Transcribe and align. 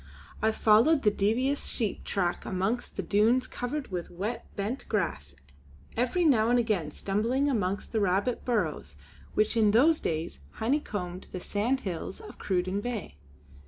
I 0.41 0.51
followed 0.51 1.03
the 1.03 1.11
devious 1.11 1.67
sheep 1.67 2.03
track 2.03 2.43
amongst 2.43 2.97
the 2.97 3.03
dunes 3.03 3.45
covered 3.45 3.89
with 3.91 4.09
wet 4.09 4.47
bent 4.55 4.89
grass, 4.89 5.35
every 5.95 6.25
now 6.25 6.49
and 6.49 6.57
again 6.57 6.89
stumbling 6.89 7.47
amongst 7.47 7.91
the 7.91 7.99
rabbit 7.99 8.43
burrows 8.43 8.95
which 9.35 9.55
in 9.55 9.69
those 9.69 9.99
days 9.99 10.39
honeycombed 10.53 11.27
the 11.31 11.39
sandhills 11.39 12.19
of 12.19 12.39
Cruden 12.39 12.81
Bay. 12.81 13.17